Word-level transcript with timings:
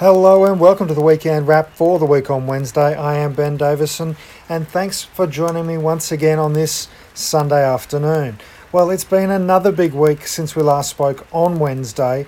Hello 0.00 0.46
and 0.46 0.58
welcome 0.58 0.88
to 0.88 0.94
the 0.94 1.02
weekend 1.02 1.46
wrap 1.46 1.74
for 1.74 1.98
the 1.98 2.06
week 2.06 2.30
on 2.30 2.46
Wednesday. 2.46 2.96
I 2.96 3.16
am 3.16 3.34
Ben 3.34 3.58
Davison 3.58 4.16
and 4.48 4.66
thanks 4.66 5.02
for 5.02 5.26
joining 5.26 5.66
me 5.66 5.76
once 5.76 6.10
again 6.10 6.38
on 6.38 6.54
this 6.54 6.88
Sunday 7.12 7.62
afternoon. 7.62 8.38
Well, 8.72 8.88
it's 8.88 9.04
been 9.04 9.30
another 9.30 9.70
big 9.70 9.92
week 9.92 10.26
since 10.26 10.56
we 10.56 10.62
last 10.62 10.88
spoke 10.88 11.26
on 11.32 11.58
Wednesday 11.58 12.26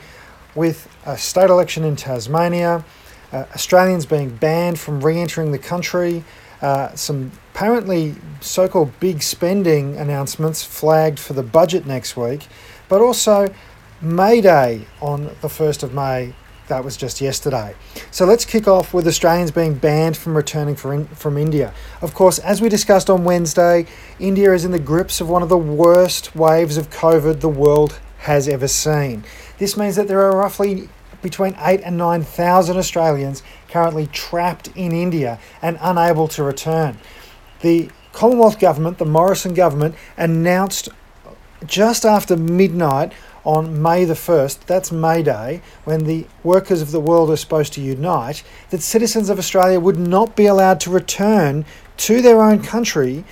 with 0.55 0.87
a 1.07 1.17
state 1.17 1.49
election 1.49 1.83
in 1.83 1.97
Tasmania, 1.97 2.85
uh, 3.33 3.47
Australians 3.55 4.05
being 4.05 4.37
banned 4.37 4.79
from 4.79 5.03
re 5.03 5.19
entering 5.19 5.51
the 5.51 5.59
country, 5.59 6.25
uh, 6.61 6.95
some 6.95 7.33
apparently 7.55 8.17
so 8.43 8.69
called 8.69 8.93
big 9.01 9.23
spending 9.23 9.97
announcements 9.97 10.63
flagged 10.63 11.19
for 11.19 11.33
the 11.33 11.43
budget 11.43 11.87
next 11.87 12.19
week, 12.19 12.49
but 12.91 13.01
also 13.01 13.49
May 14.03 14.43
Day 14.43 14.85
on 15.01 15.25
the 15.41 15.49
1st 15.49 15.83
of 15.83 15.95
May 15.95 16.35
that 16.69 16.85
was 16.85 16.97
just 16.97 17.21
yesterday. 17.21 17.75
So 18.11 18.25
let's 18.25 18.45
kick 18.45 18.69
off 18.69 18.95
with 18.95 19.07
Australians 19.07 19.51
being 19.51 19.75
banned 19.75 20.17
from 20.17 20.37
returning 20.37 20.77
in, 20.85 21.07
from 21.09 21.37
India. 21.37 21.75
Of 22.01 22.15
course, 22.15 22.39
as 22.39 22.61
we 22.61 22.69
discussed 22.69 23.11
on 23.11 23.25
Wednesday, 23.25 23.87
India 24.19 24.53
is 24.53 24.65
in 24.65 24.71
the 24.71 24.79
grips 24.79 25.21
of 25.21 25.29
one 25.29 25.43
of 25.43 25.49
the 25.49 25.59
worst 25.59 26.35
waves 26.35 26.77
of 26.77 26.91
COVID 26.91 27.41
the 27.41 27.49
world 27.49 28.01
has 28.19 28.49
ever 28.49 28.69
seen. 28.69 29.25
This 29.59 29.77
means 29.77 29.97
that 29.97 30.09
there 30.09 30.23
are 30.23 30.37
roughly 30.37 30.89
between 31.23 31.57
8 31.59 31.81
and 31.85 31.97
9,000 31.97 32.77
Australians 32.77 33.43
currently 33.69 34.09
trapped 34.09 34.69
in 34.75 34.93
India 34.93 35.39
and 35.61 35.79
unable 35.81 36.29
to 36.29 36.43
return. 36.43 36.99
The 37.61 37.91
Commonwealth 38.13 38.59
government, 38.59 38.99
the 38.99 39.07
Morrison 39.07 39.55
government, 39.55 39.95
announced 40.17 40.89
just 41.65 42.05
after 42.05 42.37
midnight 42.37 43.13
on 43.45 43.83
May 43.83 44.05
the 44.05 44.15
1st, 44.15 44.67
that's 44.67 44.93
May 44.93 45.23
Day, 45.23 45.63
when 45.85 46.05
the 46.05 46.27
workers 46.43 46.81
of 46.81 46.93
the 46.93 47.01
world 47.01 47.31
are 47.31 47.37
supposed 47.37 47.73
to 47.75 47.81
unite, 47.81 48.43
that 48.71 48.83
citizens 48.83 49.29
of 49.29 49.39
Australia 49.39 49.81
would 49.81 49.99
not 49.99 50.37
be 50.37 50.47
allowed 50.47 50.81
to 50.81 50.91
return 50.91 51.65
to 51.99 52.23
their 52.23 52.41
own 52.41 52.63
country 52.63 53.25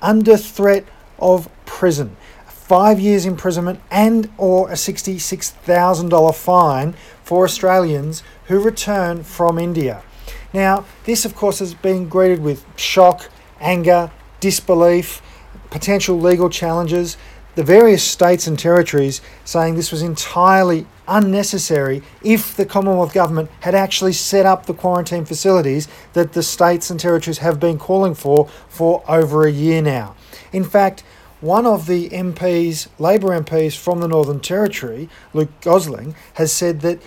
under 0.00 0.36
threat 0.36 0.84
of 1.18 1.48
prison. 1.66 2.16
Five 2.46 2.98
years 3.00 3.26
imprisonment 3.26 3.80
and 3.90 4.30
or 4.38 4.70
a 4.70 4.74
$66,000 4.74 6.34
fine 6.34 6.94
for 7.22 7.44
Australians 7.44 8.22
who 8.46 8.60
return 8.60 9.22
from 9.22 9.58
India. 9.58 10.02
Now, 10.54 10.84
this 11.04 11.24
of 11.24 11.34
course 11.34 11.58
has 11.58 11.74
been 11.74 12.08
greeted 12.08 12.40
with 12.40 12.64
shock, 12.76 13.30
anger, 13.60 14.10
disbelief, 14.40 15.22
potential 15.70 16.18
legal 16.18 16.50
challenges 16.50 17.16
the 17.54 17.62
various 17.62 18.02
states 18.02 18.46
and 18.46 18.58
territories 18.58 19.20
saying 19.44 19.74
this 19.74 19.90
was 19.90 20.02
entirely 20.02 20.86
unnecessary 21.06 22.02
if 22.22 22.56
the 22.56 22.64
Commonwealth 22.64 23.12
Government 23.12 23.50
had 23.60 23.74
actually 23.74 24.12
set 24.12 24.46
up 24.46 24.66
the 24.66 24.74
quarantine 24.74 25.24
facilities 25.24 25.88
that 26.14 26.32
the 26.32 26.42
states 26.42 26.90
and 26.90 26.98
territories 26.98 27.38
have 27.38 27.60
been 27.60 27.78
calling 27.78 28.14
for 28.14 28.48
for 28.68 29.02
over 29.06 29.46
a 29.46 29.52
year 29.52 29.82
now. 29.82 30.14
In 30.52 30.64
fact, 30.64 31.02
one 31.40 31.66
of 31.66 31.86
the 31.86 32.08
MPs, 32.10 32.86
Labor 32.98 33.28
MPs 33.40 33.76
from 33.76 34.00
the 34.00 34.08
Northern 34.08 34.40
Territory, 34.40 35.08
Luke 35.34 35.50
Gosling, 35.60 36.14
has 36.34 36.52
said 36.52 36.80
that 36.82 37.02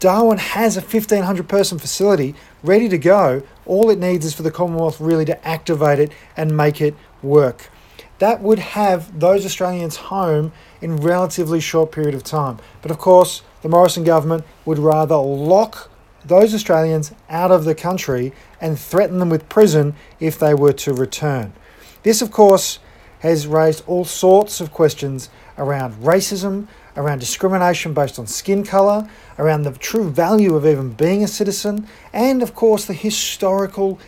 Darwin 0.00 0.38
has 0.38 0.76
a 0.76 0.80
1500 0.80 1.46
person 1.46 1.78
facility 1.78 2.34
ready 2.62 2.88
to 2.88 2.98
go. 2.98 3.42
All 3.66 3.90
it 3.90 3.98
needs 3.98 4.24
is 4.24 4.34
for 4.34 4.42
the 4.42 4.50
Commonwealth 4.50 5.00
really 5.00 5.26
to 5.26 5.46
activate 5.46 5.98
it 5.98 6.10
and 6.36 6.56
make 6.56 6.80
it 6.80 6.94
work 7.22 7.70
that 8.18 8.40
would 8.40 8.58
have 8.58 9.18
those 9.18 9.44
Australians 9.44 9.96
home 9.96 10.52
in 10.80 10.96
relatively 10.96 11.60
short 11.60 11.92
period 11.92 12.14
of 12.14 12.24
time. 12.24 12.58
But 12.82 12.90
of 12.90 12.98
course, 12.98 13.42
the 13.62 13.68
Morrison 13.68 14.04
government 14.04 14.44
would 14.64 14.78
rather 14.78 15.16
lock 15.16 15.90
those 16.24 16.54
Australians 16.54 17.12
out 17.28 17.50
of 17.50 17.64
the 17.64 17.74
country 17.74 18.32
and 18.60 18.78
threaten 18.78 19.18
them 19.18 19.30
with 19.30 19.48
prison 19.48 19.94
if 20.18 20.38
they 20.38 20.54
were 20.54 20.72
to 20.72 20.92
return. 20.92 21.52
This, 22.02 22.22
of 22.22 22.30
course, 22.30 22.78
has 23.20 23.46
raised 23.46 23.82
all 23.86 24.04
sorts 24.04 24.60
of 24.60 24.72
questions 24.72 25.30
around 25.58 25.94
racism, 25.94 26.68
around 26.96 27.18
discrimination 27.18 27.92
based 27.94 28.18
on 28.18 28.26
skin 28.26 28.64
colour, 28.64 29.08
around 29.38 29.62
the 29.62 29.72
true 29.72 30.10
value 30.10 30.54
of 30.54 30.66
even 30.66 30.92
being 30.92 31.22
a 31.22 31.28
citizen, 31.28 31.86
and 32.12 32.42
of 32.42 32.54
course 32.54 32.84
the 32.84 32.94
historical 32.94 33.98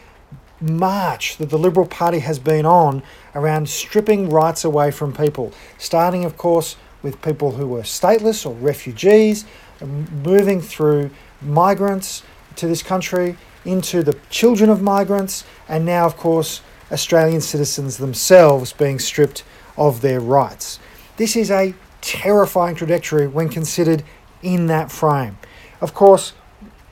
march 0.61 1.37
that 1.37 1.51
the 1.51 1.59
Liberal 1.59 1.87
Party 1.87 2.19
has 2.21 2.39
been 2.39 2.67
on 2.67 3.03
around 3.35 3.69
stripping 3.69 4.29
rights 4.29 4.65
away 4.65 4.91
from 4.91 5.13
people, 5.13 5.53
starting, 5.79 6.25
of 6.25 6.37
course, 6.37 6.77
with 7.03 7.23
people 7.23 7.53
who 7.53 7.67
were 7.67 7.83
stateless 7.83 8.45
or 8.45 8.55
refugees, 8.55 9.45
moving 9.81 10.61
through 10.61 11.11
migrants 11.41 12.23
to 12.57 12.67
this 12.67 12.83
country, 12.83 13.37
into 13.65 14.03
the 14.03 14.17
children 14.31 14.71
of 14.71 14.83
migrants, 14.83 15.45
and 15.69 15.85
now, 15.85 16.07
of 16.07 16.17
course, 16.17 16.61
Australian 16.91 17.41
citizens 17.41 17.99
themselves 17.99 18.73
being 18.73 18.99
stripped 18.99 19.45
of 19.77 20.01
their 20.01 20.21
rights. 20.21 20.79
This 21.17 21.37
is 21.37 21.51
a 21.51 21.75
terrifying 22.01 22.75
trajectory 22.75 23.27
when 23.27 23.49
considered 23.49 24.03
in 24.43 24.67
that 24.67 24.91
frame. 24.91 25.39
Of 25.81 25.95
course, 25.95 26.33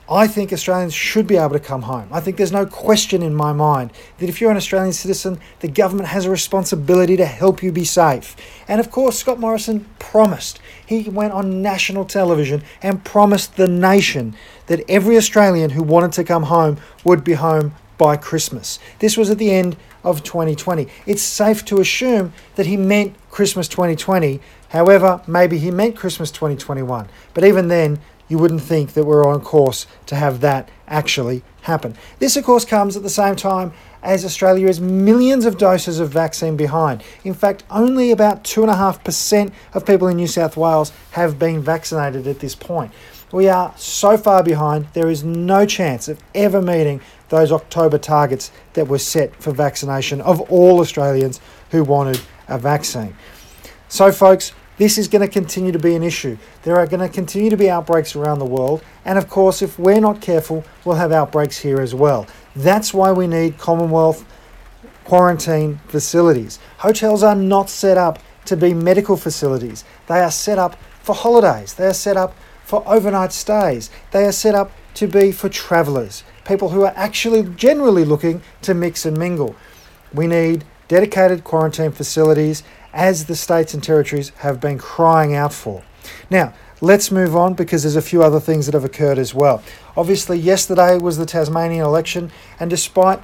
I 0.09 0.27
think 0.27 0.53
Australians 0.53 0.93
should 0.93 1.27
be 1.27 1.35
able 1.35 1.49
to 1.51 1.59
come 1.59 1.81
home. 1.81 2.07
I 2.11 2.21
think 2.21 2.37
there's 2.37 2.51
no 2.51 2.65
question 2.65 3.21
in 3.21 3.35
my 3.35 3.51
mind 3.51 3.91
that 4.19 4.29
if 4.29 4.39
you're 4.39 4.51
an 4.51 4.57
Australian 4.57 4.93
citizen, 4.93 5.39
the 5.59 5.67
government 5.67 6.07
has 6.09 6.25
a 6.25 6.31
responsibility 6.31 7.17
to 7.17 7.25
help 7.25 7.61
you 7.61 7.73
be 7.73 7.83
safe. 7.83 8.35
And 8.69 8.79
of 8.79 8.89
course, 8.89 9.19
Scott 9.19 9.39
Morrison 9.39 9.85
promised. 9.99 10.61
He 10.85 11.09
went 11.09 11.33
on 11.33 11.61
national 11.61 12.05
television 12.05 12.63
and 12.81 13.03
promised 13.03 13.57
the 13.57 13.67
nation 13.67 14.33
that 14.67 14.89
every 14.89 15.17
Australian 15.17 15.71
who 15.71 15.83
wanted 15.83 16.13
to 16.13 16.23
come 16.23 16.43
home 16.43 16.77
would 17.03 17.25
be 17.25 17.33
home 17.33 17.73
by 17.97 18.15
Christmas. 18.15 18.79
This 18.99 19.17
was 19.17 19.29
at 19.29 19.39
the 19.39 19.51
end 19.51 19.75
of 20.03 20.23
2020. 20.23 20.87
It's 21.05 21.21
safe 21.21 21.65
to 21.65 21.81
assume 21.81 22.31
that 22.55 22.65
he 22.65 22.77
meant 22.77 23.15
Christmas 23.29 23.67
2020. 23.67 24.39
However, 24.69 25.21
maybe 25.27 25.57
he 25.57 25.71
meant 25.71 25.95
Christmas 25.95 26.31
2021. 26.31 27.07
But 27.33 27.43
even 27.43 27.67
then, 27.67 27.99
you 28.27 28.37
wouldn't 28.37 28.61
think 28.61 28.93
that 28.93 29.05
we're 29.05 29.25
on 29.25 29.41
course 29.41 29.87
to 30.07 30.15
have 30.15 30.41
that 30.41 30.69
actually 30.87 31.43
happen. 31.61 31.95
This, 32.19 32.35
of 32.37 32.43
course, 32.43 32.65
comes 32.65 32.97
at 32.97 33.03
the 33.03 33.09
same 33.09 33.35
time 33.35 33.73
as 34.03 34.23
Australia 34.23 34.67
is 34.67 34.79
millions 34.79 35.45
of 35.45 35.57
doses 35.57 35.99
of 35.99 36.09
vaccine 36.09 36.55
behind. 36.55 37.03
In 37.23 37.33
fact, 37.33 37.63
only 37.69 38.11
about 38.11 38.43
2.5% 38.43 39.51
of 39.73 39.85
people 39.85 40.07
in 40.07 40.17
New 40.17 40.27
South 40.27 40.55
Wales 40.55 40.91
have 41.11 41.39
been 41.39 41.61
vaccinated 41.61 42.27
at 42.27 42.39
this 42.39 42.55
point. 42.55 42.91
We 43.31 43.49
are 43.49 43.73
so 43.75 44.17
far 44.17 44.43
behind, 44.43 44.87
there 44.93 45.09
is 45.09 45.23
no 45.23 45.65
chance 45.65 46.07
of 46.07 46.19
ever 46.33 46.61
meeting 46.61 47.01
those 47.27 47.51
October 47.51 47.97
targets 47.97 48.51
that 48.73 48.87
were 48.87 48.99
set 48.99 49.35
for 49.35 49.51
vaccination 49.51 50.21
of 50.21 50.39
all 50.49 50.79
Australians 50.79 51.41
who 51.71 51.83
wanted 51.83 52.21
a 52.47 52.57
vaccine. 52.57 53.13
So, 53.89 54.13
folks, 54.13 54.53
this 54.77 54.97
is 54.97 55.07
going 55.07 55.21
to 55.21 55.27
continue 55.27 55.71
to 55.71 55.79
be 55.79 55.95
an 55.95 56.03
issue. 56.03 56.37
There 56.63 56.77
are 56.77 56.85
going 56.85 56.99
to 56.99 57.09
continue 57.09 57.49
to 57.49 57.57
be 57.57 57.69
outbreaks 57.69 58.15
around 58.15 58.39
the 58.39 58.45
world, 58.45 58.83
and 59.05 59.17
of 59.17 59.29
course, 59.29 59.61
if 59.61 59.79
we're 59.79 59.99
not 59.99 60.21
careful, 60.21 60.63
we'll 60.85 60.95
have 60.95 61.11
outbreaks 61.11 61.57
here 61.57 61.81
as 61.81 61.95
well. 61.95 62.27
That's 62.55 62.93
why 62.93 63.11
we 63.11 63.27
need 63.27 63.57
Commonwealth 63.57 64.25
quarantine 65.03 65.79
facilities. 65.87 66.59
Hotels 66.79 67.23
are 67.23 67.35
not 67.35 67.69
set 67.69 67.97
up 67.97 68.19
to 68.45 68.57
be 68.57 68.73
medical 68.73 69.17
facilities, 69.17 69.83
they 70.07 70.19
are 70.19 70.31
set 70.31 70.57
up 70.57 70.77
for 71.01 71.15
holidays, 71.15 71.73
they 71.73 71.87
are 71.87 71.93
set 71.93 72.17
up 72.17 72.35
for 72.63 72.83
overnight 72.87 73.33
stays, 73.33 73.89
they 74.11 74.25
are 74.25 74.31
set 74.31 74.55
up 74.55 74.71
to 74.93 75.07
be 75.07 75.31
for 75.31 75.49
travellers, 75.49 76.23
people 76.45 76.69
who 76.69 76.83
are 76.83 76.93
actually 76.95 77.43
generally 77.55 78.03
looking 78.03 78.41
to 78.61 78.73
mix 78.73 79.05
and 79.05 79.17
mingle. 79.17 79.55
We 80.13 80.27
need 80.27 80.63
dedicated 80.87 81.43
quarantine 81.43 81.91
facilities 81.91 82.63
as 82.97 83.25
the 83.25 83.35
states 83.35 83.75
and 83.75 83.83
territories 83.83 84.29
have 84.39 84.59
been 84.59 84.79
crying 84.79 85.35
out 85.35 85.53
for. 85.53 85.83
Now, 86.31 86.53
let's 86.81 87.11
move 87.11 87.35
on 87.35 87.53
because 87.53 87.83
there's 87.83 87.95
a 87.95 88.01
few 88.01 88.23
other 88.23 88.39
things 88.39 88.65
that 88.65 88.73
have 88.73 88.83
occurred 88.83 89.19
as 89.19 89.35
well. 89.35 89.61
Obviously, 89.95 90.39
yesterday 90.39 90.97
was 90.97 91.17
the 91.17 91.25
Tasmanian 91.25 91.85
election, 91.85 92.31
and 92.59 92.71
despite 92.71 93.19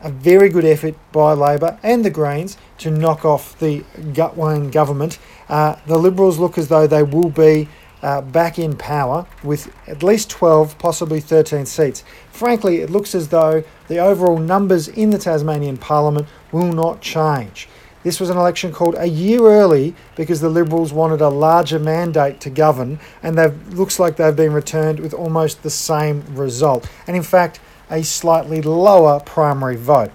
a 0.00 0.10
very 0.10 0.48
good 0.48 0.64
effort 0.64 0.94
by 1.12 1.34
Labor 1.34 1.78
and 1.82 2.04
the 2.04 2.10
Greens 2.10 2.56
to 2.78 2.90
knock 2.90 3.24
off 3.24 3.58
the 3.58 3.80
Gutwein 3.98 4.72
government, 4.72 5.18
uh, 5.50 5.76
the 5.86 5.98
Liberals 5.98 6.38
look 6.38 6.56
as 6.56 6.68
though 6.68 6.86
they 6.86 7.02
will 7.02 7.30
be 7.30 7.68
uh, 8.00 8.22
back 8.22 8.58
in 8.58 8.76
power 8.76 9.26
with 9.42 9.74
at 9.86 10.02
least 10.02 10.30
12, 10.30 10.78
possibly 10.78 11.20
13 11.20 11.66
seats. 11.66 12.02
Frankly, 12.30 12.78
it 12.78 12.88
looks 12.88 13.14
as 13.14 13.28
though 13.28 13.62
the 13.88 13.98
overall 13.98 14.38
numbers 14.38 14.88
in 14.88 15.10
the 15.10 15.18
Tasmanian 15.18 15.76
Parliament 15.76 16.28
will 16.50 16.72
not 16.72 17.00
change. 17.02 17.68
This 18.08 18.20
was 18.20 18.30
an 18.30 18.38
election 18.38 18.72
called 18.72 18.94
a 18.96 19.04
year 19.04 19.42
early 19.42 19.94
because 20.16 20.40
the 20.40 20.48
Liberals 20.48 20.94
wanted 20.94 21.20
a 21.20 21.28
larger 21.28 21.78
mandate 21.78 22.40
to 22.40 22.48
govern, 22.48 23.00
and 23.22 23.36
they've 23.36 23.74
looks 23.74 23.98
like 23.98 24.16
they've 24.16 24.34
been 24.34 24.54
returned 24.54 24.98
with 24.98 25.12
almost 25.12 25.62
the 25.62 25.68
same 25.68 26.24
result, 26.34 26.88
and 27.06 27.14
in 27.14 27.22
fact, 27.22 27.60
a 27.90 28.02
slightly 28.02 28.62
lower 28.62 29.20
primary 29.20 29.76
vote. 29.76 30.10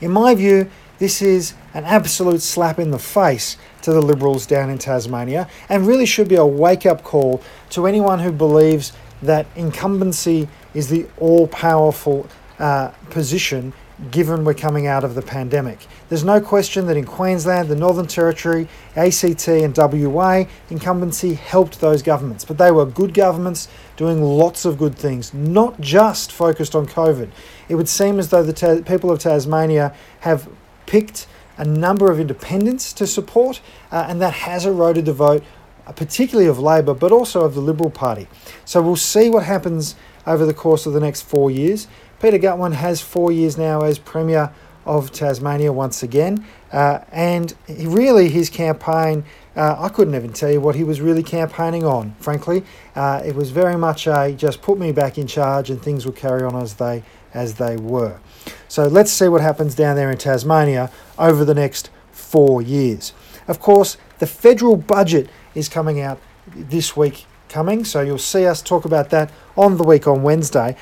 In 0.00 0.10
my 0.10 0.34
view, 0.34 0.68
this 0.98 1.22
is 1.22 1.54
an 1.72 1.84
absolute 1.84 2.42
slap 2.42 2.80
in 2.80 2.90
the 2.90 2.98
face 2.98 3.56
to 3.82 3.92
the 3.92 4.02
Liberals 4.02 4.44
down 4.44 4.68
in 4.68 4.78
Tasmania, 4.78 5.48
and 5.68 5.86
really 5.86 6.04
should 6.04 6.26
be 6.26 6.34
a 6.34 6.44
wake 6.44 6.84
up 6.84 7.04
call 7.04 7.40
to 7.70 7.86
anyone 7.86 8.18
who 8.18 8.32
believes 8.32 8.92
that 9.22 9.46
incumbency 9.54 10.48
is 10.74 10.88
the 10.88 11.06
all 11.16 11.46
powerful 11.46 12.26
uh, 12.58 12.88
position 13.10 13.72
given 14.10 14.44
we're 14.44 14.54
coming 14.54 14.86
out 14.86 15.04
of 15.04 15.14
the 15.14 15.22
pandemic. 15.22 15.78
There's 16.08 16.24
no 16.24 16.40
question 16.40 16.86
that 16.86 16.96
in 16.96 17.04
Queensland, 17.04 17.68
the 17.68 17.76
Northern 17.76 18.06
Territory, 18.06 18.68
ACT, 18.96 19.48
and 19.48 19.76
WA, 19.76 20.44
incumbency 20.70 21.34
helped 21.34 21.80
those 21.80 22.02
governments, 22.02 22.44
but 22.44 22.58
they 22.58 22.70
were 22.70 22.84
good 22.84 23.14
governments 23.14 23.68
doing 23.96 24.22
lots 24.22 24.64
of 24.64 24.78
good 24.78 24.94
things, 24.94 25.32
not 25.32 25.80
just 25.80 26.32
focused 26.32 26.74
on 26.74 26.86
COVID. 26.86 27.30
It 27.68 27.76
would 27.76 27.88
seem 27.88 28.18
as 28.18 28.30
though 28.30 28.42
the 28.42 28.52
ta- 28.52 28.82
people 28.82 29.10
of 29.10 29.20
Tasmania 29.20 29.94
have 30.20 30.48
picked 30.86 31.26
a 31.56 31.64
number 31.64 32.10
of 32.10 32.18
independents 32.18 32.92
to 32.94 33.06
support, 33.06 33.60
uh, 33.90 34.06
and 34.08 34.20
that 34.20 34.32
has 34.32 34.66
eroded 34.66 35.04
the 35.04 35.12
vote, 35.12 35.44
uh, 35.86 35.92
particularly 35.92 36.48
of 36.48 36.58
Labor, 36.58 36.94
but 36.94 37.12
also 37.12 37.42
of 37.42 37.54
the 37.54 37.60
Liberal 37.60 37.90
Party. 37.90 38.26
So 38.64 38.82
we'll 38.82 38.96
see 38.96 39.30
what 39.30 39.44
happens 39.44 39.94
over 40.26 40.46
the 40.46 40.54
course 40.54 40.86
of 40.86 40.92
the 40.92 41.00
next 41.00 41.22
four 41.22 41.50
years. 41.50 41.86
Peter 42.22 42.38
Gutwein 42.38 42.74
has 42.74 43.00
four 43.00 43.32
years 43.32 43.58
now 43.58 43.80
as 43.80 43.98
Premier 43.98 44.52
of 44.86 45.10
Tasmania 45.10 45.72
once 45.72 46.04
again, 46.04 46.46
uh, 46.72 47.00
and 47.10 47.52
he 47.66 47.84
really 47.84 48.28
his 48.28 48.48
campaign. 48.48 49.24
Uh, 49.56 49.74
I 49.76 49.88
couldn't 49.88 50.14
even 50.14 50.32
tell 50.32 50.48
you 50.48 50.60
what 50.60 50.76
he 50.76 50.84
was 50.84 51.00
really 51.00 51.24
campaigning 51.24 51.84
on. 51.84 52.14
Frankly, 52.20 52.62
uh, 52.94 53.22
it 53.26 53.34
was 53.34 53.50
very 53.50 53.76
much 53.76 54.06
a 54.06 54.32
just 54.38 54.62
put 54.62 54.78
me 54.78 54.92
back 54.92 55.18
in 55.18 55.26
charge 55.26 55.68
and 55.68 55.82
things 55.82 56.06
will 56.06 56.12
carry 56.12 56.44
on 56.44 56.54
as 56.54 56.74
they 56.74 57.02
as 57.34 57.54
they 57.54 57.76
were. 57.76 58.20
So 58.68 58.86
let's 58.86 59.10
see 59.10 59.26
what 59.26 59.40
happens 59.40 59.74
down 59.74 59.96
there 59.96 60.10
in 60.12 60.16
Tasmania 60.16 60.92
over 61.18 61.44
the 61.44 61.54
next 61.54 61.90
four 62.12 62.62
years. 62.62 63.12
Of 63.48 63.58
course, 63.58 63.96
the 64.20 64.28
federal 64.28 64.76
budget 64.76 65.28
is 65.56 65.68
coming 65.68 66.00
out 66.00 66.20
this 66.54 66.96
week 66.96 67.26
coming, 67.48 67.84
so 67.84 68.00
you'll 68.00 68.16
see 68.16 68.46
us 68.46 68.62
talk 68.62 68.84
about 68.84 69.10
that 69.10 69.32
on 69.56 69.76
the 69.76 69.82
week 69.82 70.06
on 70.06 70.22
Wednesday. 70.22 70.76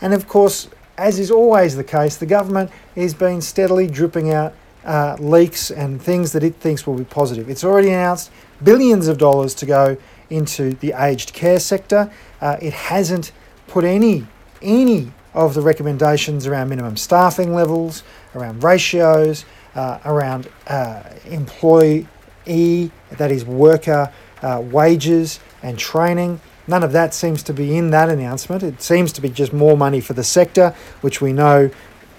And 0.00 0.14
of 0.14 0.28
course, 0.28 0.68
as 0.96 1.18
is 1.18 1.30
always 1.30 1.76
the 1.76 1.84
case, 1.84 2.16
the 2.16 2.26
government 2.26 2.70
has 2.94 3.14
been 3.14 3.40
steadily 3.40 3.86
dripping 3.86 4.32
out 4.32 4.54
uh, 4.84 5.16
leaks 5.18 5.70
and 5.70 6.00
things 6.00 6.32
that 6.32 6.44
it 6.44 6.56
thinks 6.56 6.86
will 6.86 6.96
be 6.96 7.04
positive. 7.04 7.48
It's 7.48 7.64
already 7.64 7.88
announced 7.88 8.30
billions 8.62 9.08
of 9.08 9.18
dollars 9.18 9.54
to 9.56 9.66
go 9.66 9.96
into 10.30 10.74
the 10.74 10.92
aged 10.96 11.32
care 11.32 11.58
sector. 11.58 12.10
Uh, 12.40 12.56
it 12.60 12.72
hasn't 12.72 13.32
put 13.66 13.84
any 13.84 14.26
any 14.62 15.12
of 15.34 15.54
the 15.54 15.60
recommendations 15.60 16.46
around 16.46 16.68
minimum 16.68 16.96
staffing 16.96 17.54
levels, 17.54 18.02
around 18.34 18.62
ratios, 18.62 19.44
uh, 19.74 19.98
around 20.04 20.48
uh, 20.68 21.02
employee, 21.26 22.06
that 22.46 23.30
is 23.30 23.44
worker 23.44 24.12
uh, 24.42 24.62
wages 24.64 25.40
and 25.62 25.78
training. 25.78 26.40
None 26.66 26.82
of 26.82 26.92
that 26.92 27.12
seems 27.12 27.42
to 27.44 27.52
be 27.52 27.76
in 27.76 27.90
that 27.90 28.08
announcement. 28.08 28.62
It 28.62 28.80
seems 28.80 29.12
to 29.12 29.20
be 29.20 29.28
just 29.28 29.52
more 29.52 29.76
money 29.76 30.00
for 30.00 30.14
the 30.14 30.24
sector, 30.24 30.74
which 31.00 31.20
we 31.20 31.32
know 31.32 31.70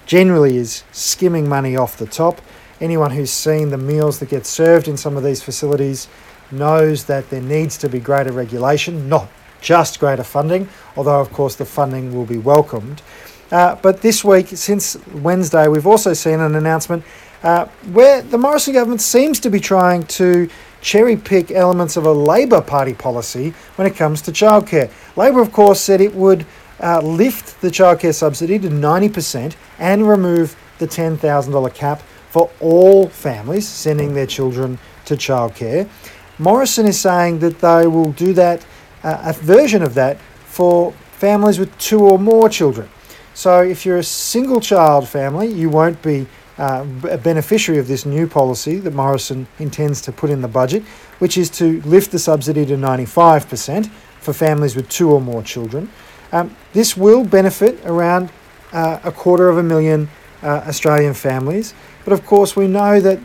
generally 0.06 0.58
is 0.58 0.84
skimming 0.92 1.50
money 1.50 1.76
off 1.76 1.98
the 1.98 2.06
top. 2.06 2.42
Anyone 2.80 3.12
who's 3.12 3.32
seen 3.32 3.70
the 3.70 3.78
meals 3.78 4.20
that 4.20 4.30
get 4.30 4.46
served 4.46 4.88
in 4.88 4.98
some 4.98 5.18
of 5.18 5.24
these 5.24 5.42
facilities 5.42 6.08
knows 6.52 7.06
that 7.06 7.30
there 7.30 7.42
needs 7.42 7.78
to 7.80 7.90
be 7.90 8.00
greater 8.00 8.32
regulation, 8.32 9.10
not 9.10 9.28
just 9.62 10.00
greater 10.00 10.24
funding, 10.24 10.70
although, 10.96 11.20
of 11.20 11.32
course, 11.34 11.56
the 11.56 11.66
funding 11.66 12.16
will 12.16 12.26
be 12.26 12.38
welcomed. 12.38 13.02
Uh, 13.52 13.76
but 13.76 14.02
this 14.02 14.24
week, 14.24 14.48
since 14.50 14.98
Wednesday, 15.14 15.68
we've 15.68 15.88
also 15.88 16.14
seen 16.14 16.40
an 16.40 16.56
announcement 16.56 17.04
uh, 17.44 17.66
where 17.92 18.22
the 18.22 18.38
Morrison 18.38 18.74
government 18.74 19.02
seems 19.02 19.40
to 19.40 19.50
be 19.50 19.60
trying 19.60 20.04
to 20.04 20.50
cherry 20.86 21.18
pick 21.18 21.50
elements 21.50 21.98
of 21.98 22.06
a 22.06 22.12
Labor 22.12 22.62
Party 22.62 22.94
policy 22.94 23.56
when 23.76 23.88
it 23.88 23.96
comes 23.96 24.22
to 24.22 24.32
childcare. 24.32 24.92
Labor, 25.16 25.42
of 25.42 25.52
course, 25.52 25.82
said 25.82 26.00
it 26.00 26.14
would 26.14 26.46
uh, 26.80 27.02
lift 27.02 27.60
the 27.62 27.70
childcare 27.70 28.14
subsidy 28.14 28.60
to 28.60 28.70
90% 28.70 29.56
and 29.80 30.08
remove 30.08 30.56
the 30.78 30.88
$10,000 30.88 31.74
cap 31.74 32.04
for 32.30 32.52
all 32.60 33.10
families 33.10 33.68
sending 33.68 34.14
their 34.14 34.28
children 34.28 34.78
to 35.06 35.16
childcare. 35.16 35.90
Morrison 36.38 36.86
is 36.86 37.00
saying 37.00 37.40
that 37.40 37.58
they 37.60 37.88
will 37.88 38.12
do 38.12 38.34
that, 38.34 38.64
uh, 39.04 39.24
a 39.26 39.34
version 39.34 39.82
of 39.82 39.96
that, 39.96 40.20
for 40.46 40.92
families 41.14 41.58
with 41.58 41.76
two 41.80 42.02
or 42.02 42.20
more 42.20 42.48
children. 42.48 42.88
So 43.34 43.64
if 43.64 43.88
you're 43.88 43.98
a 43.98 44.04
single 44.04 44.62
child 44.62 45.10
family, 45.10 45.48
you 45.48 45.70
won't 45.70 46.00
be 46.04 46.28
uh, 46.58 46.86
a 47.10 47.18
beneficiary 47.18 47.80
of 47.80 47.88
this 47.88 48.06
new 48.06 48.28
policy 48.28 48.80
that 48.80 48.94
Morrison 48.94 49.48
intends 49.60 50.02
to 50.02 50.12
put 50.12 50.30
in 50.30 50.42
the 50.42 50.48
budget, 50.48 50.84
which 51.20 51.38
is 51.38 51.50
to 51.52 51.82
lift 51.82 52.12
the 52.12 52.20
subsidy 52.20 52.66
to 52.66 52.76
95% 52.76 53.90
for 54.20 54.34
families 54.34 54.76
with 54.76 54.90
two 54.90 55.12
or 55.12 55.22
more 55.22 55.44
children. 55.44 55.90
Um, 56.32 56.56
this 56.74 56.98
will 56.98 57.24
benefit 57.24 57.80
around 57.86 58.32
uh, 58.74 59.00
a 59.04 59.12
quarter 59.12 59.50
of 59.50 59.58
a 59.58 59.64
million 59.64 60.10
uh, 60.42 60.64
Australian 60.68 61.14
families, 61.14 61.74
but 62.04 62.14
of 62.14 62.26
course, 62.26 62.56
we 62.56 62.68
know 62.68 63.00
that 63.00 63.20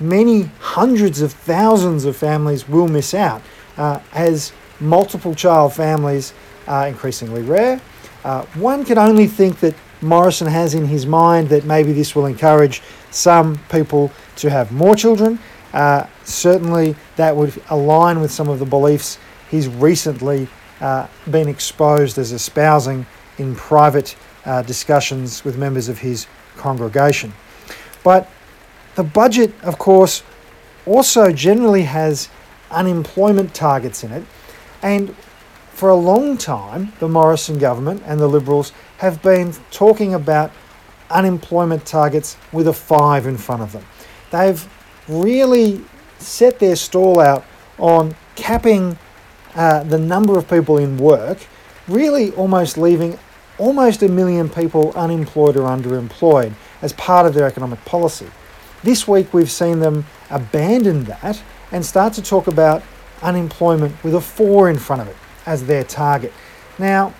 many 0.00 0.42
hundreds 0.60 1.20
of 1.20 1.32
thousands 1.32 2.04
of 2.04 2.16
families 2.16 2.68
will 2.68 2.88
miss 2.88 3.14
out 3.14 3.42
uh, 3.76 4.00
as 4.12 4.52
multiple 4.80 5.34
child 5.34 5.74
families 5.74 6.32
are 6.66 6.88
increasingly 6.88 7.42
rare. 7.42 7.80
Uh, 8.24 8.44
one 8.54 8.84
can 8.84 8.98
only 8.98 9.26
think 9.26 9.60
that 9.60 9.74
Morrison 10.02 10.46
has 10.46 10.74
in 10.74 10.86
his 10.86 11.06
mind 11.06 11.48
that 11.50 11.64
maybe 11.64 11.92
this 11.92 12.14
will 12.14 12.26
encourage 12.26 12.82
some 13.10 13.58
people 13.70 14.10
to 14.36 14.50
have 14.50 14.72
more 14.72 14.94
children. 14.94 15.38
Uh, 15.72 16.06
certainly, 16.24 16.96
that 17.16 17.34
would 17.36 17.60
align 17.70 18.20
with 18.20 18.30
some 18.30 18.48
of 18.48 18.58
the 18.58 18.64
beliefs 18.64 19.18
he's 19.50 19.68
recently 19.68 20.48
uh, 20.80 21.06
been 21.30 21.48
exposed 21.48 22.18
as 22.18 22.32
espousing 22.32 23.06
in 23.38 23.54
private 23.54 24.16
uh, 24.44 24.62
discussions 24.62 25.44
with 25.44 25.58
members 25.58 25.88
of 25.88 25.98
his 25.98 26.26
congregation. 26.56 27.32
But 28.02 28.30
the 28.94 29.04
budget, 29.04 29.52
of 29.62 29.78
course, 29.78 30.22
also 30.86 31.32
generally 31.32 31.82
has 31.82 32.28
unemployment 32.70 33.54
targets 33.54 34.04
in 34.04 34.12
it. 34.12 34.24
And 34.82 35.14
for 35.80 35.88
a 35.88 35.96
long 35.96 36.36
time, 36.36 36.92
the 36.98 37.08
Morrison 37.08 37.56
government 37.56 38.02
and 38.04 38.20
the 38.20 38.28
Liberals 38.28 38.74
have 38.98 39.22
been 39.22 39.54
talking 39.70 40.12
about 40.12 40.52
unemployment 41.08 41.86
targets 41.86 42.36
with 42.52 42.68
a 42.68 42.72
five 42.74 43.26
in 43.26 43.38
front 43.38 43.62
of 43.62 43.72
them. 43.72 43.82
They've 44.30 44.62
really 45.08 45.82
set 46.18 46.58
their 46.58 46.76
stall 46.76 47.18
out 47.18 47.46
on 47.78 48.14
capping 48.36 48.98
uh, 49.54 49.84
the 49.84 49.98
number 49.98 50.36
of 50.36 50.50
people 50.50 50.76
in 50.76 50.98
work, 50.98 51.38
really 51.88 52.30
almost 52.32 52.76
leaving 52.76 53.18
almost 53.56 54.02
a 54.02 54.08
million 54.08 54.50
people 54.50 54.92
unemployed 54.92 55.56
or 55.56 55.66
underemployed 55.66 56.52
as 56.82 56.92
part 56.92 57.24
of 57.24 57.32
their 57.32 57.46
economic 57.46 57.82
policy. 57.86 58.26
This 58.82 59.08
week 59.08 59.32
we've 59.32 59.50
seen 59.50 59.80
them 59.80 60.04
abandon 60.28 61.04
that 61.04 61.42
and 61.72 61.82
start 61.86 62.12
to 62.14 62.22
talk 62.22 62.48
about 62.48 62.82
unemployment 63.22 64.04
with 64.04 64.14
a 64.14 64.20
four 64.20 64.68
in 64.68 64.78
front 64.78 65.00
of 65.00 65.08
it 65.08 65.16
as 65.46 65.66
their 65.66 65.84
target. 65.84 66.32
Now, 66.78 67.14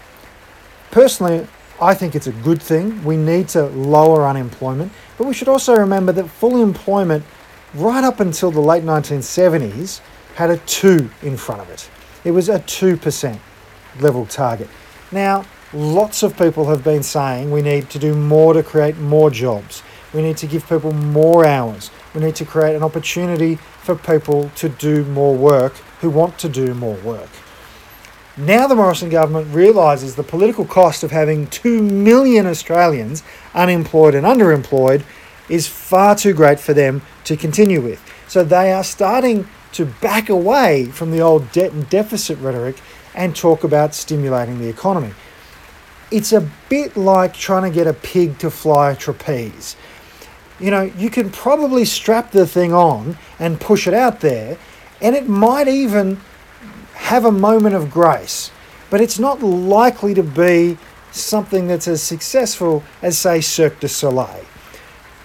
personally, 0.90 1.46
I 1.80 1.94
think 1.94 2.14
it's 2.14 2.26
a 2.26 2.32
good 2.32 2.60
thing. 2.62 3.02
We 3.04 3.16
need 3.16 3.48
to 3.48 3.64
lower 3.66 4.26
unemployment, 4.26 4.92
but 5.16 5.26
we 5.26 5.32
should 5.32 5.48
also 5.48 5.74
remember 5.74 6.12
that 6.12 6.28
full 6.28 6.62
employment, 6.62 7.24
right 7.74 8.04
up 8.04 8.20
until 8.20 8.50
the 8.50 8.60
late 8.60 8.84
1970s, 8.84 10.00
had 10.34 10.50
a 10.50 10.58
2 10.58 11.10
in 11.22 11.36
front 11.36 11.62
of 11.62 11.70
it. 11.70 11.88
It 12.24 12.32
was 12.32 12.48
a 12.48 12.58
2% 12.58 13.38
level 14.00 14.26
target. 14.26 14.68
Now, 15.10 15.44
lots 15.72 16.22
of 16.22 16.36
people 16.36 16.66
have 16.66 16.84
been 16.84 17.02
saying 17.02 17.50
we 17.50 17.62
need 17.62 17.88
to 17.90 17.98
do 17.98 18.14
more 18.14 18.52
to 18.52 18.62
create 18.62 18.98
more 18.98 19.30
jobs. 19.30 19.82
We 20.12 20.22
need 20.22 20.36
to 20.38 20.46
give 20.46 20.68
people 20.68 20.92
more 20.92 21.46
hours. 21.46 21.90
We 22.14 22.20
need 22.20 22.34
to 22.36 22.44
create 22.44 22.76
an 22.76 22.82
opportunity 22.82 23.56
for 23.56 23.94
people 23.94 24.50
to 24.56 24.68
do 24.68 25.04
more 25.04 25.34
work 25.34 25.74
who 26.00 26.10
want 26.10 26.38
to 26.38 26.48
do 26.48 26.74
more 26.74 26.96
work. 26.96 27.28
Now 28.40 28.66
the 28.66 28.75
Morrison 28.75 29.11
government 29.11 29.54
realises 29.54 30.14
the 30.14 30.23
political 30.23 30.64
cost 30.64 31.02
of 31.04 31.11
having 31.11 31.47
2 31.49 31.82
million 31.82 32.47
Australians 32.47 33.23
unemployed 33.54 34.14
and 34.14 34.25
underemployed 34.25 35.04
is 35.50 35.66
far 35.66 36.16
too 36.16 36.32
great 36.32 36.59
for 36.59 36.73
them 36.73 37.02
to 37.25 37.37
continue 37.37 37.82
with. 37.82 38.02
So 38.28 38.42
they 38.42 38.73
are 38.73 38.82
starting 38.82 39.47
to 39.73 39.85
back 39.85 40.30
away 40.30 40.87
from 40.87 41.11
the 41.11 41.20
old 41.20 41.52
debt 41.52 41.73
and 41.73 41.87
deficit 41.90 42.38
rhetoric 42.38 42.80
and 43.14 43.37
talk 43.37 43.62
about 43.62 43.94
stimulating 43.94 44.59
the 44.59 44.70
economy. 44.70 45.12
It's 46.11 46.32
a 46.32 46.49
bit 46.70 46.97
like 46.97 47.35
trying 47.35 47.70
to 47.70 47.75
get 47.75 47.87
a 47.87 47.92
pig 47.92 48.38
to 48.38 48.50
fly 48.50 48.92
a 48.92 48.97
trapeze. 48.97 49.76
You 50.59 50.70
know, 50.70 50.82
you 50.82 51.11
can 51.11 51.28
probably 51.28 51.85
strap 51.85 52.30
the 52.30 52.47
thing 52.47 52.73
on 52.73 53.18
and 53.38 53.61
push 53.61 53.87
it 53.87 53.92
out 53.92 54.20
there, 54.20 54.56
and 55.02 55.14
it 55.14 55.28
might 55.28 55.68
even 55.68 56.20
have 57.00 57.25
a 57.25 57.33
moment 57.33 57.75
of 57.75 57.90
grace, 57.90 58.52
but 58.88 59.00
it's 59.00 59.19
not 59.19 59.42
likely 59.42 60.14
to 60.14 60.23
be 60.23 60.78
something 61.11 61.66
that's 61.66 61.88
as 61.88 62.02
successful 62.02 62.85
as, 63.02 63.19
say, 63.19 63.40
Cirque 63.40 63.80
du 63.80 63.88
Soleil. 63.88 64.45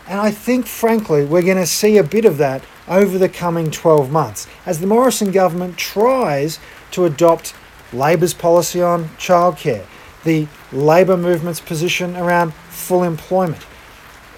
And 0.08 0.20
I 0.20 0.32
think, 0.32 0.66
frankly, 0.66 1.26
we're 1.26 1.44
going 1.44 1.58
to 1.58 1.68
see 1.68 1.98
a 1.98 2.04
bit 2.04 2.26
of 2.26 2.38
that 2.38 2.64
over 2.88 3.18
the 3.18 3.30
coming 3.30 3.70
12 3.70 4.12
months 4.12 4.48
as 4.66 4.80
the 4.80 4.88
Morrison 4.88 5.32
government 5.32 5.78
tries 5.78 6.60
to 6.92 7.06
adopt 7.06 7.54
Labor's 7.94 8.34
policy 8.34 8.82
on 8.82 9.06
childcare, 9.18 9.86
the 10.24 10.48
Labor 10.72 11.18
movement's 11.18 11.60
position 11.60 12.16
around 12.16 12.54
full 12.54 13.04
employment. 13.04 13.66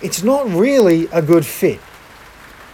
It's 0.02 0.24
not 0.24 0.50
really 0.50 1.08
a 1.14 1.22
good 1.22 1.46
fit. 1.46 1.80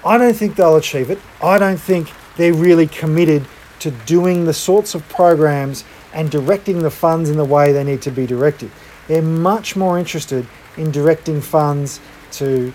I 0.05 0.17
don't 0.17 0.36
think 0.36 0.55
they'll 0.55 0.75
achieve 0.75 1.10
it. 1.10 1.20
I 1.41 1.60
don't 1.60 1.79
think 1.79 2.12
they're 2.38 2.53
really 2.53 2.88
committed 2.88 3.46
to 3.83 3.91
doing 4.05 4.45
the 4.45 4.53
sorts 4.53 4.95
of 4.95 5.07
programs 5.09 5.83
and 6.13 6.31
directing 6.31 6.79
the 6.79 6.89
funds 6.89 7.29
in 7.29 7.35
the 7.35 7.43
way 7.43 7.73
they 7.73 7.83
need 7.83 8.01
to 8.01 8.11
be 8.11 8.25
directed. 8.25 8.71
They're 9.09 9.21
much 9.21 9.75
more 9.75 9.99
interested 9.99 10.47
in 10.77 10.89
directing 10.89 11.41
funds 11.41 11.99
to, 12.33 12.73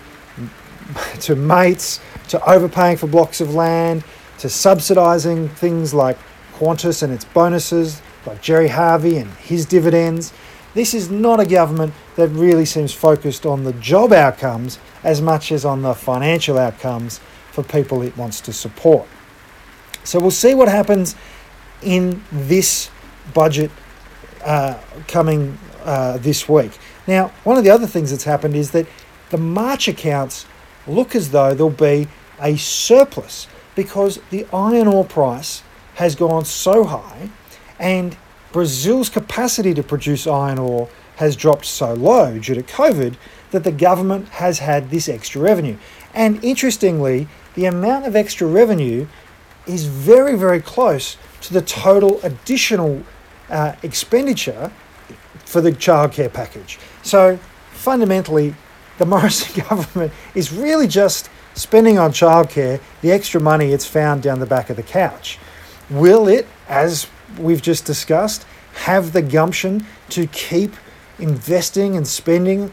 to 1.21 1.35
mates, 1.35 1.99
to 2.27 2.39
overpaying 2.47 2.97
for 2.97 3.07
blocks 3.07 3.41
of 3.41 3.55
land, 3.55 4.03
to 4.37 4.47
subsidising 4.47 5.49
things 5.53 5.95
like 5.95 6.19
Qantas 6.53 7.01
and 7.01 7.11
its 7.11 7.25
bonuses, 7.25 8.03
like 8.27 8.39
Gerry 8.39 8.67
Harvey 8.67 9.17
and 9.17 9.31
his 9.31 9.65
dividends. 9.65 10.31
This 10.75 10.93
is 10.93 11.09
not 11.09 11.39
a 11.39 11.45
government 11.47 11.95
that 12.17 12.27
really 12.27 12.65
seems 12.65 12.93
focused 12.93 13.47
on 13.47 13.63
the 13.63 13.73
job 13.73 14.13
outcomes 14.13 14.77
as 15.03 15.23
much 15.23 15.51
as 15.51 15.65
on 15.65 15.81
the 15.81 15.95
financial 15.95 16.59
outcomes 16.59 17.19
for 17.51 17.63
people 17.63 18.03
it 18.03 18.15
wants 18.15 18.41
to 18.41 18.53
support. 18.53 19.07
So 20.03 20.19
we'll 20.19 20.31
see 20.31 20.55
what 20.55 20.67
happens 20.67 21.15
in 21.81 22.23
this 22.31 22.89
budget 23.33 23.71
uh, 24.43 24.79
coming 25.07 25.57
uh, 25.83 26.17
this 26.17 26.47
week. 26.47 26.71
Now, 27.07 27.27
one 27.43 27.57
of 27.57 27.63
the 27.63 27.69
other 27.69 27.87
things 27.87 28.11
that's 28.11 28.23
happened 28.23 28.55
is 28.55 28.71
that 28.71 28.87
the 29.29 29.37
March 29.37 29.87
accounts 29.87 30.45
look 30.87 31.15
as 31.15 31.31
though 31.31 31.53
there'll 31.53 31.69
be 31.69 32.07
a 32.41 32.57
surplus 32.57 33.47
because 33.75 34.19
the 34.29 34.45
iron 34.53 34.87
ore 34.87 35.05
price 35.05 35.63
has 35.95 36.15
gone 36.15 36.45
so 36.45 36.83
high 36.85 37.29
and 37.79 38.17
Brazil's 38.51 39.09
capacity 39.09 39.73
to 39.73 39.83
produce 39.83 40.25
iron 40.25 40.57
ore 40.57 40.89
has 41.17 41.35
dropped 41.35 41.65
so 41.65 41.93
low 41.93 42.39
due 42.39 42.55
to 42.55 42.63
COVID 42.63 43.15
that 43.51 43.63
the 43.63 43.71
government 43.71 44.27
has 44.29 44.59
had 44.59 44.89
this 44.89 45.09
extra 45.09 45.41
revenue. 45.41 45.77
And 46.13 46.43
interestingly, 46.43 47.27
the 47.55 47.65
amount 47.65 48.05
of 48.05 48.15
extra 48.15 48.47
revenue 48.47 49.07
is 49.69 49.85
very, 49.85 50.35
very 50.35 50.61
close 50.61 51.17
to 51.41 51.53
the 51.53 51.61
total 51.61 52.19
additional 52.23 53.03
uh, 53.49 53.75
expenditure 53.83 54.71
for 55.45 55.61
the 55.61 55.71
childcare 55.71 56.31
package. 56.31 56.79
So 57.03 57.37
fundamentally, 57.71 58.55
the 58.97 59.05
Morrison 59.05 59.63
government 59.69 60.11
is 60.35 60.51
really 60.51 60.87
just 60.87 61.29
spending 61.55 61.97
on 61.97 62.11
childcare 62.11 62.79
the 63.01 63.11
extra 63.11 63.39
money 63.39 63.71
it's 63.71 63.85
found 63.85 64.21
down 64.21 64.39
the 64.39 64.45
back 64.45 64.69
of 64.69 64.75
the 64.75 64.83
couch. 64.83 65.39
Will 65.89 66.27
it, 66.27 66.47
as 66.67 67.07
we've 67.37 67.61
just 67.61 67.85
discussed, 67.85 68.45
have 68.73 69.13
the 69.13 69.21
gumption 69.21 69.85
to 70.09 70.27
keep 70.27 70.73
investing 71.17 71.97
and 71.97 72.07
spending 72.07 72.71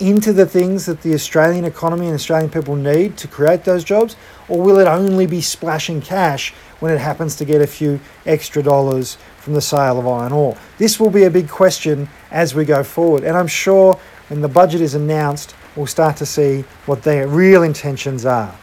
into 0.00 0.32
the 0.32 0.46
things 0.46 0.86
that 0.86 1.02
the 1.02 1.14
Australian 1.14 1.64
economy 1.64 2.06
and 2.06 2.14
Australian 2.14 2.50
people 2.50 2.76
need 2.76 3.16
to 3.18 3.28
create 3.28 3.64
those 3.64 3.84
jobs? 3.84 4.16
Or 4.48 4.60
will 4.60 4.78
it 4.78 4.88
only 4.88 5.26
be 5.26 5.40
splashing 5.40 6.00
cash 6.00 6.52
when 6.80 6.92
it 6.92 6.98
happens 6.98 7.36
to 7.36 7.44
get 7.44 7.62
a 7.62 7.66
few 7.66 8.00
extra 8.26 8.62
dollars 8.62 9.16
from 9.38 9.54
the 9.54 9.60
sale 9.60 9.98
of 9.98 10.06
iron 10.06 10.32
ore? 10.32 10.56
This 10.78 10.98
will 10.98 11.10
be 11.10 11.24
a 11.24 11.30
big 11.30 11.48
question 11.48 12.08
as 12.30 12.54
we 12.54 12.64
go 12.64 12.82
forward. 12.82 13.24
And 13.24 13.36
I'm 13.36 13.46
sure 13.46 13.98
when 14.28 14.40
the 14.40 14.48
budget 14.48 14.80
is 14.80 14.94
announced, 14.94 15.54
we'll 15.76 15.86
start 15.86 16.16
to 16.18 16.26
see 16.26 16.64
what 16.86 17.02
their 17.02 17.28
real 17.28 17.62
intentions 17.62 18.24
are. 18.24 18.54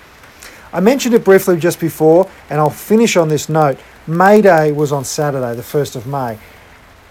I 0.71 0.79
mentioned 0.81 1.15
it 1.15 1.23
briefly 1.23 1.57
just 1.57 1.79
before, 1.79 2.29
and 2.49 2.59
I'll 2.59 2.69
finish 2.69 3.17
on 3.17 3.27
this 3.27 3.49
note. 3.49 3.79
May 4.05 4.41
Day 4.41 4.71
was 4.71 4.91
on 4.91 5.03
Saturday, 5.03 5.55
the 5.55 5.63
1st 5.63 5.95
of 5.95 6.05
May. 6.05 6.37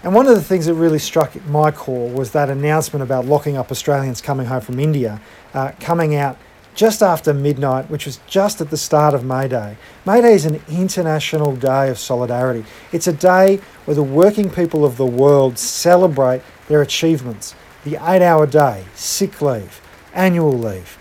And 0.03 0.15
one 0.15 0.27
of 0.27 0.35
the 0.35 0.43
things 0.43 0.65
that 0.67 0.75
really 0.75 0.99
struck 0.99 1.35
my 1.47 1.71
core 1.71 2.09
was 2.09 2.31
that 2.31 2.49
announcement 2.49 3.03
about 3.03 3.25
locking 3.25 3.57
up 3.57 3.69
Australians 3.69 4.21
coming 4.21 4.45
home 4.45 4.61
from 4.61 4.79
India, 4.79 5.19
uh, 5.53 5.71
coming 5.79 6.15
out 6.15 6.37
just 6.73 7.01
after 7.03 7.33
midnight, 7.33 7.89
which 7.89 8.05
was 8.05 8.21
just 8.25 8.61
at 8.61 8.69
the 8.69 8.77
start 8.77 9.13
of 9.13 9.25
May 9.25 9.49
Day. 9.49 9.75
May 10.05 10.21
Day 10.21 10.33
is 10.33 10.45
an 10.45 10.61
international 10.69 11.53
day 11.53 11.89
of 11.89 11.99
solidarity. 11.99 12.63
It's 12.93 13.07
a 13.07 13.13
day 13.13 13.59
where 13.83 13.95
the 13.95 14.03
working 14.03 14.49
people 14.49 14.85
of 14.85 14.95
the 14.95 15.05
world 15.05 15.57
celebrate 15.59 16.41
their 16.69 16.81
achievements 16.81 17.55
the 17.83 17.95
eight 17.95 18.21
hour 18.21 18.45
day, 18.45 18.85
sick 18.95 19.41
leave, 19.41 19.81
annual 20.13 20.51
leave, 20.51 20.97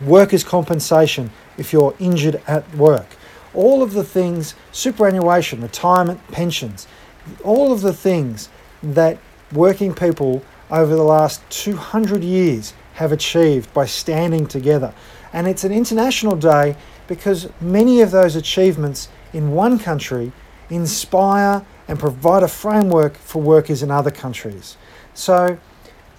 workers' 0.00 0.44
compensation 0.44 1.30
if 1.56 1.72
you're 1.72 1.94
injured 1.98 2.40
at 2.46 2.68
work, 2.74 3.06
all 3.54 3.82
of 3.82 3.92
the 3.92 4.04
things, 4.04 4.54
superannuation, 4.72 5.60
retirement, 5.60 6.20
pensions, 6.28 6.86
all 7.42 7.72
of 7.72 7.80
the 7.80 7.92
things 7.92 8.48
that 8.82 9.18
working 9.52 9.94
people 9.94 10.42
over 10.70 10.94
the 10.94 11.02
last 11.02 11.42
200 11.50 12.22
years 12.22 12.74
have 12.94 13.12
achieved 13.12 13.72
by 13.72 13.86
standing 13.86 14.46
together. 14.46 14.92
And 15.32 15.46
it's 15.46 15.64
an 15.64 15.72
international 15.72 16.36
day 16.36 16.76
because 17.06 17.48
many 17.60 18.00
of 18.00 18.10
those 18.10 18.36
achievements 18.36 19.08
in 19.32 19.52
one 19.52 19.78
country 19.78 20.32
inspire 20.70 21.64
and 21.86 21.98
provide 21.98 22.42
a 22.42 22.48
framework 22.48 23.16
for 23.16 23.40
workers 23.40 23.82
in 23.82 23.90
other 23.90 24.10
countries. 24.10 24.76
So 25.14 25.58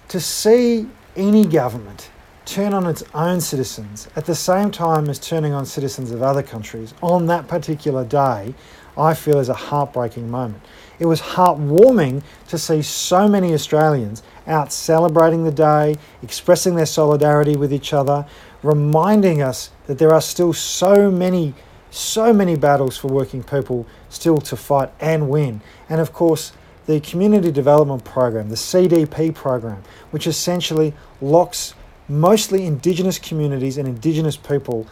to 0.08 0.20
see 0.20 0.88
any 1.16 1.46
government 1.46 2.10
turn 2.44 2.74
on 2.74 2.86
its 2.86 3.04
own 3.14 3.40
citizens 3.40 4.08
at 4.16 4.26
the 4.26 4.34
same 4.34 4.70
time 4.70 5.08
as 5.08 5.18
turning 5.18 5.52
on 5.52 5.64
citizens 5.64 6.10
of 6.10 6.22
other 6.22 6.42
countries 6.42 6.94
on 7.00 7.26
that 7.26 7.46
particular 7.46 8.04
day, 8.04 8.54
I 8.98 9.14
feel 9.14 9.38
is 9.38 9.48
a 9.48 9.54
heartbreaking 9.54 10.28
moment. 10.28 10.62
It 11.00 11.06
was 11.06 11.20
heartwarming 11.20 12.22
to 12.48 12.58
see 12.58 12.82
so 12.82 13.26
many 13.26 13.54
Australians 13.54 14.22
out 14.46 14.70
celebrating 14.70 15.44
the 15.44 15.50
day, 15.50 15.96
expressing 16.22 16.74
their 16.76 16.86
solidarity 16.86 17.56
with 17.56 17.72
each 17.72 17.94
other, 17.94 18.26
reminding 18.62 19.40
us 19.40 19.70
that 19.86 19.98
there 19.98 20.12
are 20.12 20.20
still 20.20 20.52
so 20.52 21.10
many, 21.10 21.54
so 21.90 22.34
many 22.34 22.54
battles 22.54 22.98
for 22.98 23.08
working 23.08 23.42
people 23.42 23.86
still 24.10 24.38
to 24.38 24.56
fight 24.56 24.92
and 25.00 25.30
win. 25.30 25.62
And 25.88 26.02
of 26.02 26.12
course, 26.12 26.52
the 26.86 27.00
Community 27.00 27.50
Development 27.50 28.04
Program, 28.04 28.50
the 28.50 28.56
CDP 28.56 29.34
program, 29.34 29.82
which 30.10 30.26
essentially 30.26 30.92
locks 31.22 31.74
mostly 32.08 32.66
Indigenous 32.66 33.18
communities 33.18 33.78
and 33.78 33.88
Indigenous 33.88 34.36
people 34.36 34.86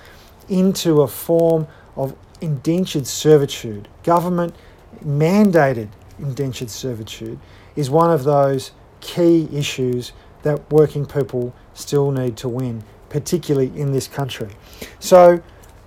into 0.49 1.03
a 1.03 1.09
form 1.09 1.67
of 1.97 2.17
indentured 2.41 3.07
servitude. 3.07 3.89
Government 4.05 4.55
mandated 5.05 5.89
indentured 6.19 6.71
servitude 6.71 7.39
is 7.77 7.91
one 7.91 8.11
of 8.11 8.25
those 8.25 8.73
key 9.01 9.49
issues 9.53 10.13
that 10.43 10.71
working 10.71 11.07
people 11.07 11.55
still 11.75 12.11
need 12.11 12.37
to 12.37 12.49
win, 12.49 12.83
particularly 13.09 13.73
in 13.79 13.93
this 13.93 14.09
country. 14.09 14.49
So, 14.99 15.43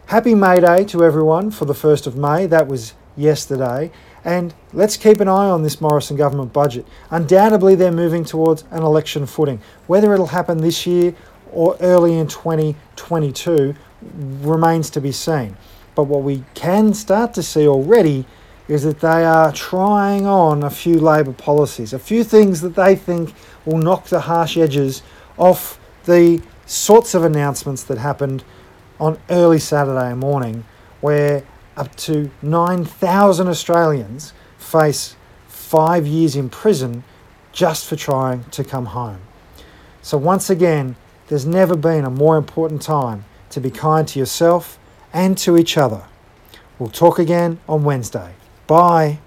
happy 0.08 0.36
May 0.36 0.60
Day 0.60 0.86
to 0.86 1.03
everyone 1.03 1.51
for 1.51 1.65
the 1.65 1.74
1st 1.74 2.08
of 2.08 2.15
May. 2.15 2.46
That 2.46 2.67
was 2.67 2.93
yesterday. 3.17 3.91
And 4.24 4.53
let's 4.74 4.98
keep 4.98 5.20
an 5.20 5.27
eye 5.27 5.50
on 5.50 5.63
this 5.63 5.81
Morrison 5.81 6.15
government 6.15 6.53
budget. 6.53 6.86
Undoubtedly, 7.10 7.75
they're 7.75 7.91
moving 7.91 8.24
towards 8.24 8.63
an 8.72 8.84
election 8.84 9.25
footing. 9.25 9.60
Whether 9.88 10.13
it'll 10.13 10.27
happen 10.27 10.60
this 10.60 10.86
year 10.86 11.15
or 11.51 11.75
early 11.81 12.17
in 12.17 12.27
2022 12.27 13.75
remains 14.41 14.89
to 14.91 15.01
be 15.01 15.12
seen. 15.12 15.58
But 15.96 16.03
what 16.03 16.24
we 16.24 16.43
can 16.53 16.93
start 16.93 17.34
to 17.34 17.43
see 17.43 17.67
already 17.67 18.25
is 18.67 18.83
that 18.83 18.99
they 18.99 19.25
are 19.25 19.51
trying 19.51 20.25
on 20.25 20.63
a 20.63 20.69
few 20.69 20.99
Labor 20.99 21.33
policies, 21.33 21.93
a 21.93 21.99
few 21.99 22.23
things 22.23 22.61
that 22.61 22.75
they 22.75 22.95
think 22.95 23.33
will 23.65 23.77
knock 23.77 24.05
the 24.05 24.21
harsh 24.21 24.57
edges 24.57 25.03
off 25.37 25.79
the 26.05 26.41
sorts 26.65 27.13
of 27.13 27.23
announcements 27.23 27.83
that 27.83 27.97
happened 27.97 28.43
on 28.99 29.17
early 29.29 29.59
Saturday 29.59 30.13
morning, 30.13 30.63
where 31.01 31.43
up 31.75 31.93
to 31.95 32.29
9,000 32.41 33.47
Australians 33.47 34.33
face 34.57 35.15
five 35.47 36.05
years 36.05 36.35
in 36.35 36.49
prison 36.49 37.03
just 37.51 37.87
for 37.87 37.95
trying 37.95 38.43
to 38.45 38.63
come 38.63 38.85
home. 38.87 39.21
So, 40.01 40.17
once 40.17 40.49
again, 40.49 40.95
there's 41.27 41.45
never 41.45 41.75
been 41.75 42.05
a 42.05 42.09
more 42.09 42.37
important 42.37 42.81
time 42.81 43.25
to 43.51 43.59
be 43.59 43.69
kind 43.69 44.07
to 44.09 44.19
yourself 44.19 44.79
and 45.13 45.37
to 45.39 45.57
each 45.57 45.77
other. 45.77 46.03
We'll 46.79 46.89
talk 46.89 47.19
again 47.19 47.59
on 47.67 47.83
Wednesday. 47.83 48.33
Bye. 48.71 49.19